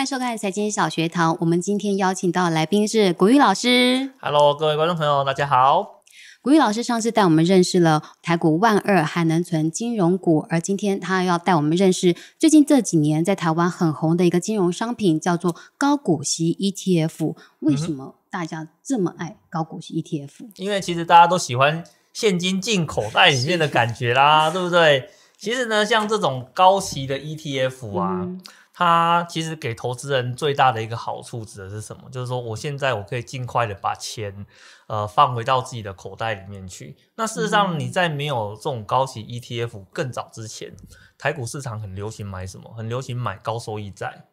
[0.00, 1.36] 欢迎收看财经小学堂。
[1.40, 4.10] 我们今天邀请到的来宾是古玉老师。
[4.18, 6.00] Hello，各位观众朋友，大家好。
[6.40, 17.34] 古玉老师上次带我们认识了台股万二还能存金融股，而今天他要带我们认识最近这几年在台湾很红的一个金融商品，叫做高股息 ETF。
[17.58, 20.30] 为什么大家这么爱高股息 ETF？
[20.56, 25.10] 因为其实大家都喜欢现金进口袋里面的感觉啦，对不对？
[25.36, 28.40] 其实呢，像这种高息的 ETF 啊，嗯
[28.72, 32.08] 它其实给投资人最大的一个好处指的是什么？
[32.10, 34.46] 就是说，我现在我可以尽快的把钱
[34.86, 36.96] 呃放回到自己的口袋里面去。
[37.16, 40.74] 那事实上，你在没有这种高息 ETF 更早之前，
[41.18, 42.72] 台股市场很流行买什么？
[42.74, 44.26] 很流行买高收益债。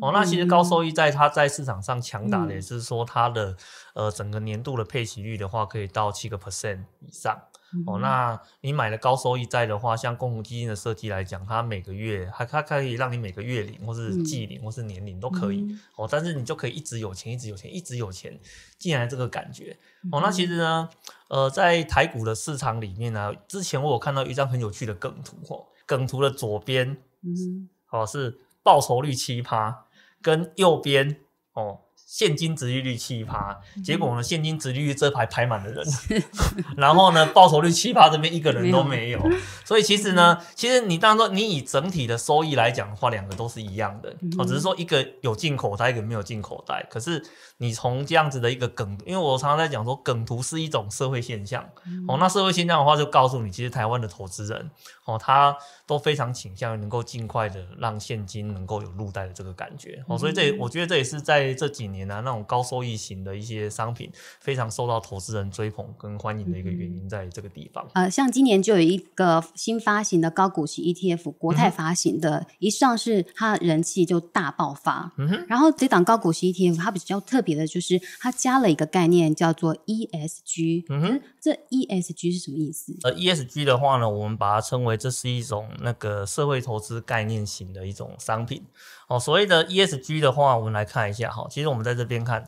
[0.00, 3.54] 哦，那其实高收益债它在市场上强打的也是说它的、
[3.94, 7.38] 呃整个年度的配息率的话，可以到七个 percent 以上。
[7.86, 15.60] 哦，那你买了高收益债的话，像共同基金的设计来讲，它每个月还它可以让你每个月领，或是季领，或是年领都可以。
[15.60, 18.40] 嗯哦，但是你就可以一直有钱，一直有钱，一直有钱
[18.78, 19.76] 进来这个感觉。
[20.10, 20.88] 哦，那其实呢，
[21.28, 29.84] 呃，在台股的市场里面呢、之前我有看到一张很有趣的梗图哦，梗图的左边嗯哦是报酬率七趴，
[30.22, 31.20] 跟右边
[31.52, 35.86] 哦现金值利率七趴，结果呢现金值利率这排排满了人，
[36.74, 39.20] 然后呢报酬率七趴这边一个人都没有，
[39.62, 44.08] 所以其实呢，其实你当然说你以整体的收益来讲的话，两个都是一样的。
[44.38, 47.22] 哦，只是说一个有进口袋，一个没有进口袋，可是
[47.58, 51.62] 你从这样子的一个梗，因为我常常在讲说梗图是一种社会现象。
[52.08, 54.70] 哦，那社会现象的话就告诉你，其实台湾的投资人
[55.08, 55.56] 哦，他
[55.86, 67.88] 都非常倾向于能够尽快的让现金能够有入袋的这个感觉哦，所以这我觉得这也是在这几年啊那种高收益型的一些商品非常受到投资人追捧跟欢迎的一个原因，在这个地方。
[67.94, 75.10] 呃，像今年就有一个新发行的高股息 ETF，国嗯泰发行的，一上市它人气就大爆发。
[75.16, 80.84] 嗯哼，然后这档高股息 ETF 它比较特别的就是它加了一个概念叫做 ESG。
[80.90, 82.94] 嗯哼，这 ESG 是什么意思？
[83.04, 88.66] 呃，ESG 的话呢，我们把它称为这是一种那个社会投资概念型的一种商品。
[89.06, 91.46] 哦，所谓的 ESG 的话，我们来看一下哈。
[91.48, 92.44] 其实我们在这边看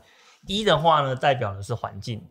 [0.47, 2.27] ，E 的话呢，代表的是环境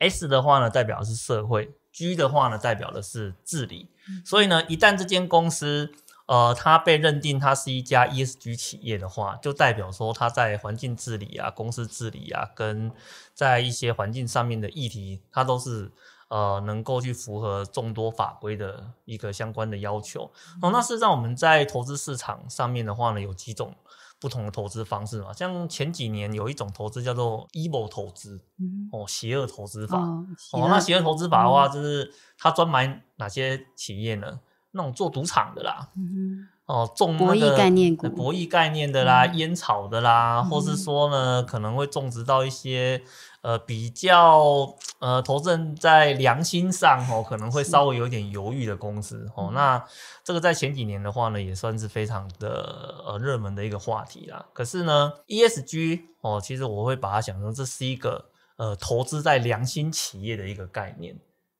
[0.00, 3.88] ；S 的话呢，代表的是社会；G 的话呢，代表的是治理。
[4.24, 5.92] 所以呢，一旦这间公司
[6.26, 12.92] 呃，它被认定它是一家 ESG 企业的话，就代表说它在环境治理啊、公司治理啊，跟
[13.32, 15.90] 在一些环境上面的议题，它都是
[16.28, 20.30] 呃能够去符合众多法规的一个相关的要求。
[20.62, 23.74] 哦，那事实上我们在投资市场上面的话呢，有几种
[24.20, 29.98] 不同的投资方式嘛，像前几年有一种投资叫做 evil 投资，嗯，哦，邪恶投资法。
[29.98, 34.40] 哦，哦，那邪恶投资法的话，就是它专买哪些企业呢？
[34.72, 43.02] 那种做赌场的啦，嗯哦，种博弈那个概念股呃博弈概念的啦，烟草的啦，或是说呢，可能会种植到一些
[43.40, 49.50] 呃比较呃投资人在良心上哦，可能会稍微有点犹豫的公司哦。
[49.54, 49.82] 那
[50.22, 54.44] 这个在前几年的话呢，也算是非常的呃热门的一个话题啦。
[54.52, 58.26] 可是呢，ESG 哦，其实我会把它想成这是一个
[58.58, 61.16] 呃投资在良心企业的一个概念。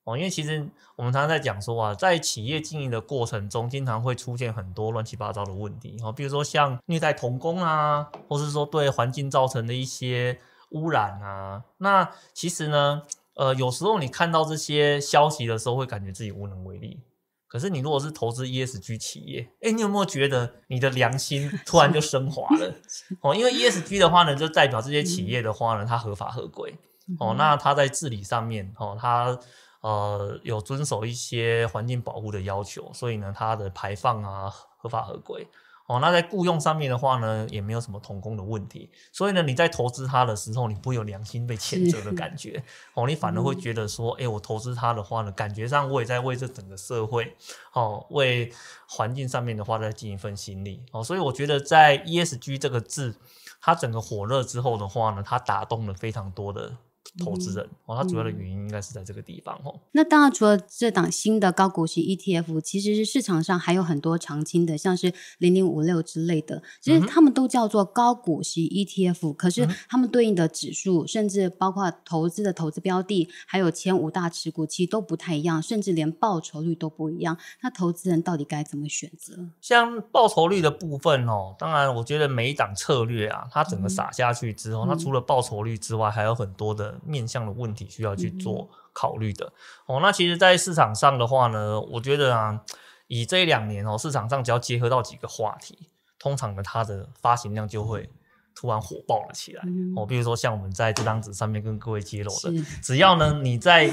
[0.08, 10.38] 哦，因为其实我们常常在讲说啊，在企业经营的过程中，经常会出现很多乱七八糟的问题，哦，比如说像虐待童工啊，或是说对环境造成的一些
[10.70, 11.62] 污染啊。
[11.76, 13.02] 那其实呢，
[13.34, 17.00] 呃，有时候你看到这些消息的时候，会感觉自己无能为力。
[17.47, 22.74] 可是你如果是投资 ESG 企业，哎，你有没有觉得你的良心突然就升华了？
[23.20, 26.74] 哦，因为 ESG 的话呢，就代表这些企业的话呢，它合法合规。
[27.18, 29.38] 哦，那它在治理上面，哦，它
[29.81, 35.47] 呃有遵守一些环境保护的要求，所以呢，它的排放啊合法合规。
[35.87, 42.62] 哦，那在雇佣上面的话呢，也没有什么童工的问题，所以呢，你在投资它的时候，你不会有良心被谴责的感觉，
[42.93, 47.34] 哦，你反而会觉得说，哎、我投资它的话呢，感觉上我也在为这整个社会，
[47.72, 48.53] 哦，为
[48.87, 53.16] 环境上面的话在尽一份心力，哦，所以我觉得在 ESG 这个字，
[53.59, 56.77] 它整个火热之后的话呢，它打动了非常多的
[57.19, 59.81] 投资人，哦，它主要的原因应该是在这个地方，哦。
[59.93, 77.37] 那当然，除了这档新的高股息 ETF，其实是市场上还有很多常青的，像是零零五六之类的，其实他们都叫做高股息 ETF，、可是他们对应的指数，甚至包括投资的投资标的，还有前五大持股，其实都不太一样，甚至连报酬率都不一样。
[77.63, 79.49] 那投资人到底该怎么选择？
[79.60, 89.53] 像报酬率的部分哦，当然我觉得每一档策略啊，它整个撒下去之后，它除了报酬率之外，还有很多的面向的问题需要去做考虑的。
[89.86, 92.60] 哦，那其实，在市场上的话呢，我觉得啊，
[93.06, 95.78] 以这两年哦，市场上只要结合到几个话题，
[96.18, 98.09] 通常呢，它的发行量就会
[98.54, 99.62] 突然火爆了起来。
[99.66, 102.53] 嗯哦，比如说像我们在这张纸上面跟各位揭露的，
[102.83, 103.92] 只要呢你在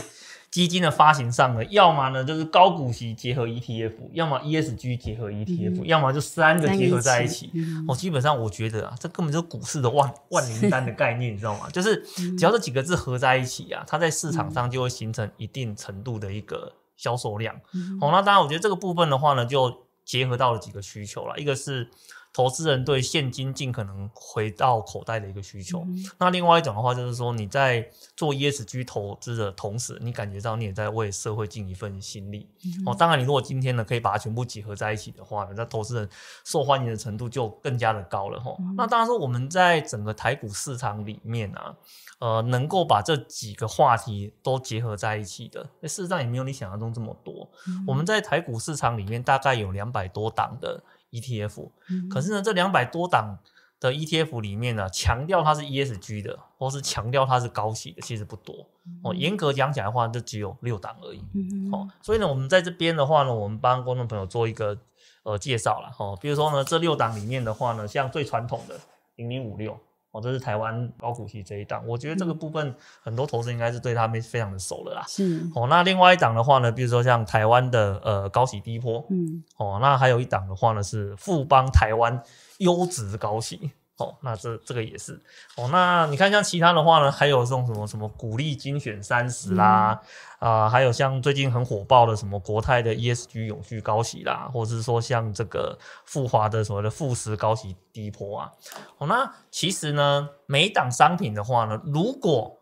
[0.56, 7.52] 基金的发行上呢，要么呢就是高股息结合 ETF，要么 ESG 结合 ETF，、嗯要么就三个结合在一起。
[7.54, 11.69] 嗯哦，基本上我觉得啊，这根本就是股市的万万灵丹的概念，你知道吗？
[11.75, 17.54] 就是嗯只要这几个字合在一起啊，它在市场上就会形成一定程度的一个销售量。
[17.74, 21.90] 嗯哦，那当然，我觉得这个部分的话呢，就结合到了几个需求了，一个是
[22.36, 32.46] 投资人对现金尽可能回到口袋的一个需求，嗯那另外一种的话就是说你在做 ESG 投资的同时，你感觉到你也在为社会尽一份心力。
[32.66, 36.10] 嗯哦，当然，你如果今天呢可以把它全部结合在一起的话呢，那投资人
[36.44, 38.54] 受欢迎的程度就更加的高了哈。
[38.60, 41.74] 嗯那当然说我们在整个台股市场里面啊，
[42.20, 47.50] 呃，能够把这几个话题都结合在一起的，事实上也没有你想象中这么多。
[47.88, 50.84] 我们在台股市场里面大概有两百多档的
[51.20, 53.38] ETF，嗯可是呢，这两百多档
[53.80, 58.68] 的 ETF 里面呢，强调它是 ESG 的，或是强调它是高息的，其实不多
[59.04, 59.14] 哦。
[59.14, 61.24] 严格讲起来的话，就只有六档而已。
[61.34, 64.78] 嗯哦，所以呢，我们在这边的话呢，我们帮观众朋友做一个
[65.24, 66.18] 呃介绍了哦。
[66.22, 68.80] 比如说呢，这六档里面的话呢，像最传统的
[69.16, 69.78] 零零五六
[70.16, 72.74] 哦，这是台湾高股息这一档，我觉得这个部分
[73.04, 75.04] 很多投资人应该是对他们非常的熟了啦。
[75.10, 75.46] 是。
[75.54, 79.44] 哦，那另外一档的话呢，比如说像台湾的呃高息低波，嗯。
[79.58, 82.24] 哦，那还有一档的话呢是富邦台湾
[82.60, 83.72] 优质高息。
[83.97, 85.13] 哦，那这这个也是
[85.56, 85.69] 哦。
[85.71, 90.01] 那你看像其他的话呢，还有这种什么什么股利精选三十啦，
[90.39, 98.51] 啊、还有像最近很火爆的什么国泰的 ESG 永续高息啦，或者是说像这个富华的所谓的富时高息低波啊。
[98.97, 102.59] 哦，那其实呢，每一档商品的话呢，如果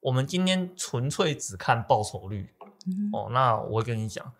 [0.00, 2.54] 我们今天纯粹只看报酬率，
[2.86, 4.32] 嗯哦，那我会跟你讲，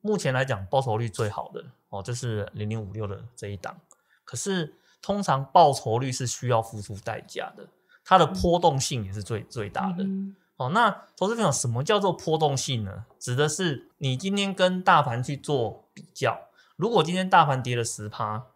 [0.00, 3.76] 目前来讲报酬率最好的哦，就是零零五六的这一档。
[4.24, 4.74] 可是
[5.04, 7.68] 通常报酬率是需要付出代价的，
[8.02, 10.02] 它的波动性也是最最大的。
[10.02, 13.04] 嗯哦，那投资朋友，什么叫做波动性呢？
[13.18, 18.46] 指的是你今天跟大盘去做比较，如果今天大盘跌了十趴，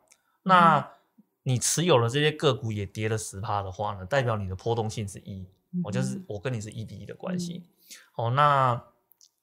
[0.45, 0.89] 那
[1.43, 5.47] 你持有的这些个股也跌了十趴的话呢，代表你的波动性是一。
[5.85, 7.63] 哦，就是我跟你是一比一的关系。
[8.15, 8.83] 哦，那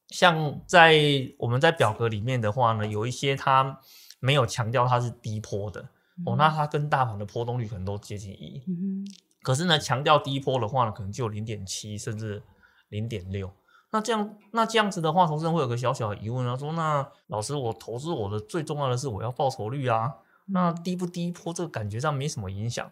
[0.08, 0.96] 像在
[1.38, 3.80] 我们在表格里面的话呢，有一些它
[4.20, 5.88] 没有强调它是低波的，
[6.26, 8.64] 哦，那它跟大盘的波动率可能都接近一。
[8.68, 9.06] 嗯
[9.42, 12.42] 可是呢，强调低波的话呢，可能就有零点七甚至
[12.90, 13.52] 零点六。
[13.92, 20.16] 那这样，那这样子的话，投资人会有个小小的疑问啊，说那老师，我投资我的最重要的是我要报酬率啊，
[20.48, 22.92] 那低不低波这个感觉上没什么影响，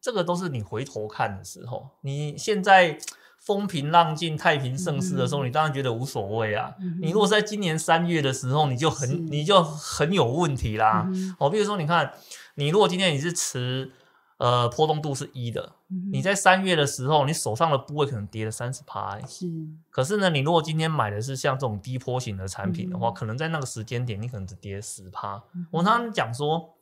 [0.00, 2.98] 这个都是你回头看的时候，你现在
[3.40, 6.74] 风平浪静、太平盛世的时候，你当然觉得无所谓啊。
[7.00, 11.06] 你如果在今年三月的时候，你就很你就很有问题啦。
[11.08, 12.12] 嗯哦，比如说你看，
[12.56, 13.90] 你如果今天你是持
[14.36, 19.46] 呃波动度是一的，嗯你在三月的时候，你手上的部位可能跌了三十趴，欸是。
[19.90, 23.14] 可是呢，你如果今天买的是像这种低波型的产品的话，嗯。
[23.14, 25.42] 可能在那个时间点，你可能只跌十趴。
[25.54, 26.74] 嗯我常常讲说，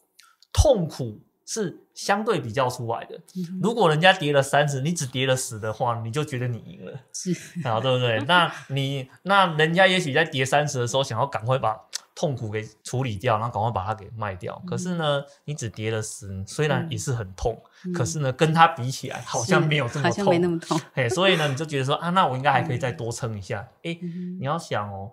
[0.52, 3.18] 痛苦是相对比较出来的。
[3.34, 7.32] 嗯如果人家跌了三十，你只跌了十的话，你就觉得你赢了，是
[7.66, 8.20] 啊，对不对？
[8.26, 11.74] 那你那人家也许在跌三十的时候，想要赶快把
[12.14, 14.60] 痛苦给处理掉，然后赶快把它给卖掉。
[14.66, 17.58] 可是呢，你只跌了十，虽然也是很痛，
[17.94, 20.52] 可是呢，跟它比起来，好像没有这么好像没那痛。
[20.52, 20.80] 么痛。
[20.92, 23.66] 嘿，所以呢，你就觉得说啊，那我应该还可以再多撑一下。
[23.84, 23.98] 诶，
[24.38, 25.12] 你要想哦，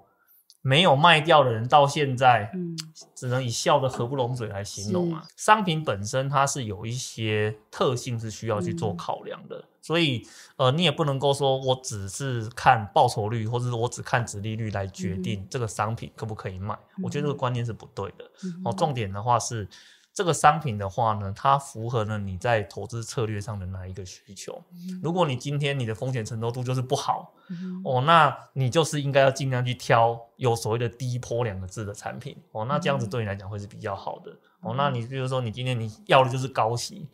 [0.68, 2.76] 没有卖掉的人到现在，嗯
[3.14, 5.24] 只能以笑得合不拢嘴来形容啊。
[5.38, 16.76] 商品本身它是有一些特性是需要去做考量的，所以呃，你也不能够说我只是看报酬率，或者是我只看值利率来决定这个商品可不可以卖。
[17.04, 18.26] 我觉得这个观念是不对的。
[18.64, 19.68] 哦，重点的话是。
[20.16, 24.64] 这个商品的话呢，它符合了你在投资策略上的哪一个需求？
[25.04, 34.32] 如果你今天你的风险承受度就是不好，嗯哦，那你就是应该要尽量去挑有所谓的低波两个字的产品哦，那这样子对你来讲会是比较好的
[34.62, 34.74] 哦。
[34.78, 37.06] 那你比如说你今天你要的就是高息，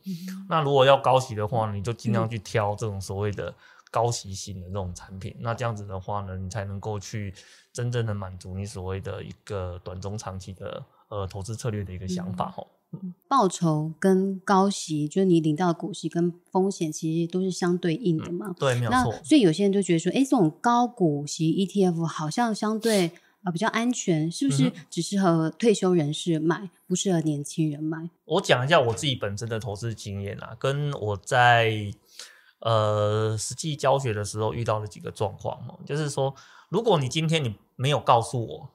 [0.47, 3.51] 那如果要高息的话，你就尽量去挑这种所谓的
[3.89, 5.35] 高息型的这种产品。
[5.39, 7.33] 那这样子的话呢，你才能够去
[7.73, 12.63] 真正的满足你所谓的一个短中长期的呃投资策略的一个想法哈。
[13.27, 18.53] 报酬跟高息，就是你领到的股息跟风险，其实都是相对应的嘛。
[18.59, 19.13] 对，没有那错。
[19.23, 23.11] 所以有些人就觉得说，哎，这种高股息 ETF 好像相对
[23.43, 28.09] 呃比较安全，是不是嗯只适合退休人士买，不适合年轻人买？
[28.25, 31.93] 我讲一下我自己本身的投资经验啊，跟我在
[32.59, 36.35] 呃实际教学的时候遇到的几个状况哦，就是说，
[36.67, 38.69] 如果你今天你没有告诉我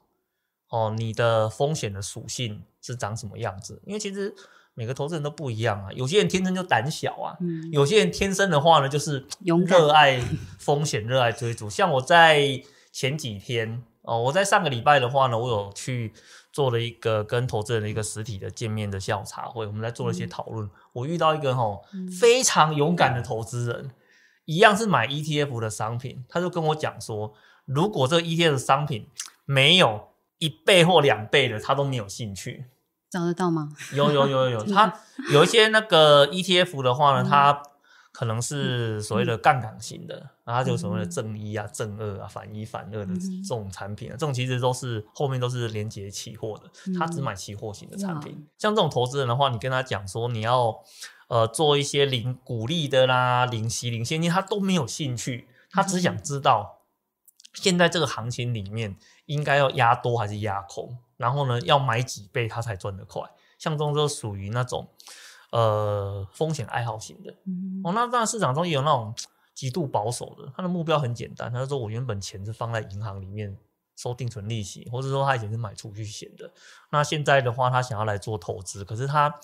[0.69, 4.35] 哦，你的风险的属性是长什么样子，因为其实
[4.75, 10.21] 每个投资人都不一样啊，有些人天生就胆小啊，嗯，有些人天生的话呢，就是 热爱
[10.59, 11.71] 风险、热爱追逐。
[11.71, 16.13] 像我在前几天哦，我在上个礼拜的话呢，我有去
[16.53, 20.69] 做了一个跟投资人的一个实体的见面的下午茶会，我们在做了一些讨论。
[20.93, 21.85] 我遇到一个吼、
[22.19, 23.91] 非常勇敢的投资人，
[24.45, 29.09] 一样是买 ETF 的商品，他就跟我讲说，如果这个 ETF 的商品
[29.45, 30.09] 没有
[30.39, 32.67] 一倍或两倍的，他都没有兴趣。
[33.09, 33.71] 找得到吗？
[33.95, 34.93] 有有有有有，它
[35.33, 37.63] 有一些那个 ETF 的话呢，它
[38.13, 48.47] 可能是所谓的杠杆型的，然后它就所谓的正一啊、正二啊、反一反二的这种产品啊，这种其实都是后面都是连接期货的，他只买期货型的产品。
[48.59, 50.75] 像这种投资人的话，你跟他讲说你要
[51.29, 56.76] 呃做一些零股利的啦、零息、零现金，他都没有兴趣，他只想知道
[57.57, 58.97] 现在这个行情里面
[59.27, 60.97] 应该要压多还是压空。
[61.17, 63.23] 然后呢，要买几倍它才赚得快？
[63.59, 64.87] 像这种就属于那种
[65.51, 67.35] 呃风险爱好型的。
[67.47, 69.15] 嗯哦，那当然市场中也有那种
[69.55, 73.57] 极度保守的，他的目标很简单，他就说我原本钱是放在银行里面
[73.97, 76.51] 收定存利息，或者说他以前是买储蓄险的。
[76.91, 79.35] 那现在的话，他想要来做投资，可是他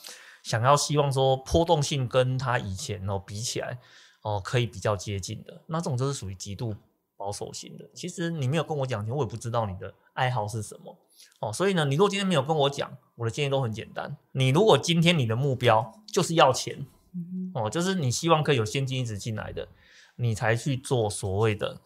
[0.42, 3.78] 想要希望说波动性跟他以前哦比起来
[4.21, 6.75] 哦可以比较接近的，那这种就是属于极度
[7.23, 7.88] 保守型的。
[7.95, 10.99] 其实你没有跟我讲，我也不知道你的爱好是什么。
[11.38, 14.17] 哦，所以呢，你如果今天没有跟我讲，我的建议都很简单。
[14.33, 16.85] 你如果今天你的目标就是要钱，
[17.55, 19.69] 哦，就是你希望可以有现金一直进来的，
[20.17, 21.81] 你才去做所谓的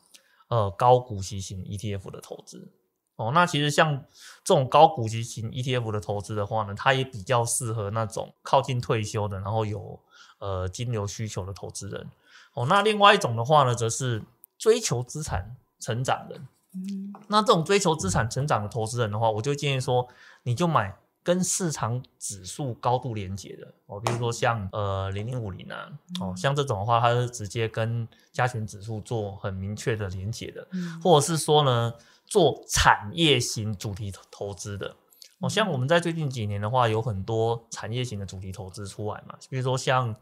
[0.48, 2.72] 呃高股息型 ETF 的投资。
[3.16, 4.04] 哦，那其实像
[4.42, 10.00] 这种高股息型 ETF 的投资的话呢，它也比较适合那种靠近退休的，然后有
[10.38, 12.10] 呃金流需求的投资人。
[12.52, 14.22] 哦，那另外一种的话呢，则是
[14.58, 16.40] 追求资产成长的。
[17.28, 20.06] 那这种追求资产成长的投资人的话，我就建议说，
[20.42, 30.68] 你就买跟市场指数高度连接的哦，比如说像呃零零五零啊，哦，像这种的话，它是直接跟加权指数做很明确的连接的，
[31.02, 31.94] 或者是说呢，
[32.26, 34.94] 做产业型主题投资的。
[35.38, 40.14] 哦，像我们在最近几年的话，有很多产业型的主题投资出来嘛，比如说像。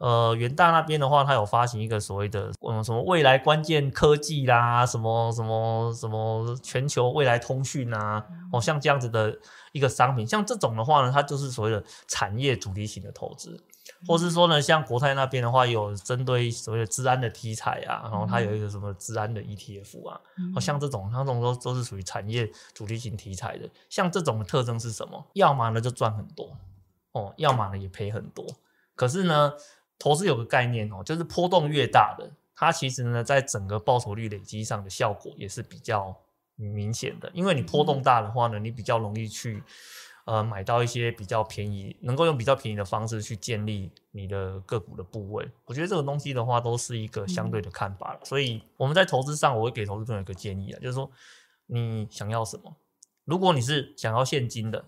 [0.00, 9.38] 呃，元大那边的话，它有发行一个所谓的嗯什么未来关键科技啦，什么什么什么全球未来通讯啊，哦，像这样子的
[9.72, 13.62] 一个商品，像这种的话呢，它就是所谓的产业主题型的投资，
[14.08, 20.18] 或是说呢，像国泰那边的话，有针对所谓的治安的题材啊，然后它有一个什么治安的 ETF 啊，
[20.56, 25.22] 哦，像这种，像这种都都是属于产业主题型题材的，像这种的特征是什么？
[25.34, 26.56] 要么呢就赚很多，
[27.12, 28.46] 哦，要么呢也赔很多，
[28.94, 29.52] 可是呢。
[30.00, 36.16] 投资有个概念哦，就是波动越大的，它其实呢，在整个报酬率累积上的效果也是比较
[36.56, 37.30] 明显的。
[37.34, 39.62] 因为你波动大的话呢，你比较容易去
[40.24, 45.46] 呃买到一些比较便宜，能够用比较便宜的方式去建立你的个股的部位。
[45.66, 48.20] 我觉得这个东西的话，都是一个相对的看法了。
[48.24, 51.10] 所以我们在投资上，我会给投资朋友一个建议啊，就是说
[51.66, 52.74] 你想要什么？
[53.26, 54.82] 如果你是想要现金的，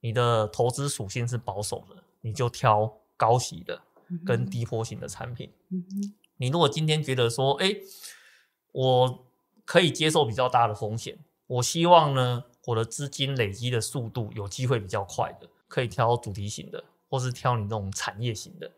[0.00, 3.80] 你的投资属性是保守的，你就挑高息的。
[4.24, 5.50] 跟低波型的产品，
[6.36, 7.76] 你如果今天觉得说，哎，
[8.72, 9.26] 我
[9.64, 18.70] 可以接受比较大的风险，我希望呢，我的资金累积的速度有机会比较快的，可以挑主题型的，或是挑你这种产业型的，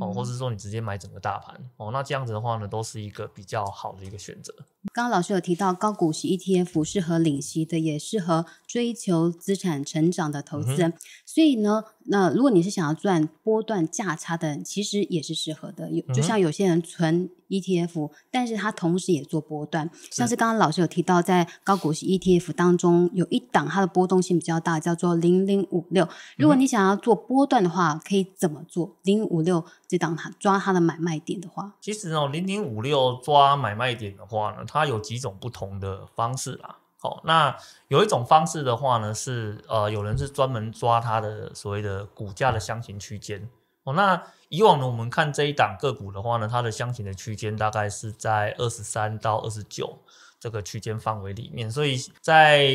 [0.00, 4.54] 哦，或是说你直接买整个大盘，哦，那这样子的话呢，都是一个比较好的一个选择。
[4.92, 10.94] 刚刚老师有提到高股息 ETF 适合领息的，也适合追求资产成长的投资人。
[11.24, 15.90] 所以呢，那如果你是想要赚波段价差的人，其实也是适合的。
[15.90, 26.08] 有就像有些人存 ETF，但是他同时也做波段，像是刚刚老师有提到，在高股息 ETF 当中有一档它的波动性比较大，叫做零零五六。
[26.36, 28.96] 如果你想要做波段的话，可以怎么做？
[29.02, 36.78] 零五六这档它抓它的买卖点的话，其实哦，零零五六抓买卖点的话呢，它有几种不同的方式啦。
[36.98, 37.54] 好，那
[37.88, 43.48] 有一种方式的话呢，是呃，有人是专门抓它的所谓的股价的箱型区间。
[43.84, 49.98] 哦，那以往呢，我们看这一档个股的话呢，它的箱型的区间大概是在二十三到二十九
[50.40, 51.70] 这个区间范围里面。
[51.70, 52.66] 所以在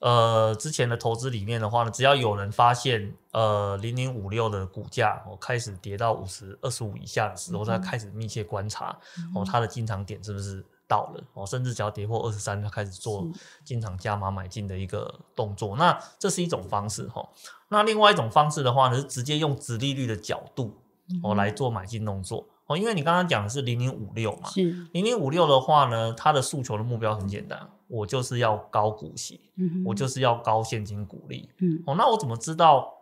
[0.00, 8.96] 呃之前的投资里面的话呢，只要有人发现呃零零五六的股价哦开始跌到五十二十五以下的时候，再开始密切观察
[9.34, 10.64] 哦它的进场点是不是。
[10.90, 13.24] 到了哦，甚至只要跌破二十三，他开始做
[13.64, 15.76] 进场加码买进的一个动作。
[15.76, 17.28] 那这是一种方式哈。
[17.68, 20.76] 那另外一种方式的话呢，是直接用直利率的角度
[21.22, 22.76] 哦来做买进动作哦。
[22.76, 31.48] 因为你刚刚讲的是零零五六嘛，是零零五六的话呢，它的诉求的目标很简单，我就是要高股息，嗯我就是要高现金股利。
[31.58, 32.92] 嗯，哦，那我怎么知道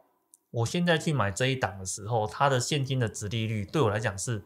[0.50, 4.45] 我现在去买这一档的时候，它的现金的值利率对我来讲是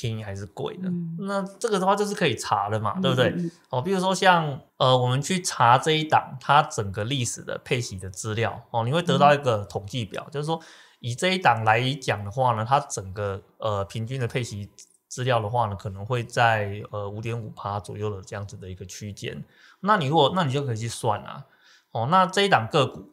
[0.00, 0.88] 便宜还是贵的？
[1.18, 3.34] 那这个的话就是可以查的嘛，对不对？
[3.68, 10.60] 哦，比如说像呃，我们去查这一档它整个历史的配息的资料哦，你会得到一个统计表，就是说
[11.00, 14.70] 以这一档来讲的话呢，它整个呃平均的配息
[15.08, 19.42] 资料的话呢，可能会在呃五点五趴左右的这样子的一个区间。
[19.80, 21.46] 那你如果那你就可以去算啊，
[21.90, 23.10] 哦，那这一档个股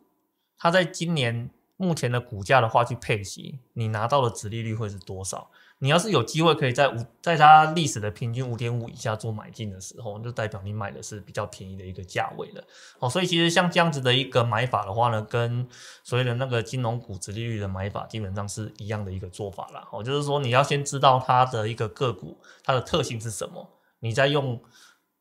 [0.59, 1.49] 它在今年。
[1.77, 5.51] 目前的股价的话，去配息，你拿到的值利率会是多少？
[5.79, 12.63] 你要是有机会可以在五，在它历史的平均五点五以下做买进的时候，就代表你买的是比较便宜的一个价位了。
[12.99, 15.67] 哦，所以其实像这样子的一个买法的话呢，跟
[16.03, 19.85] 所谓的那个金融股值利率的买法基本上是一样的一个做法啦。
[19.91, 24.61] 哦，就是说你要先知道它的一个个股它的特性是什么，你再用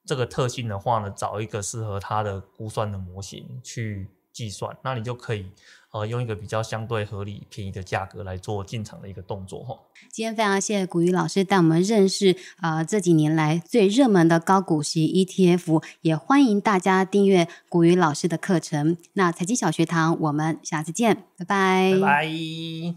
[0.06, 5.46] 这个特性的话呢，找一个适合它的估算的模型去计算，那你就可以。
[5.94, 9.78] 呃，用一个比较相对合理、便宜的价格来做进场的一个动作哈。
[10.10, 18.96] 今天非常谢谢古雨老师带我们认识呃这几年来最热门的高股息 ETF，也欢迎大家订阅古雨老师的课程。
[19.12, 22.94] 那财经小学堂，我们下次见，拜拜，拜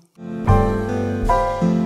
[0.47, 1.76] 拜。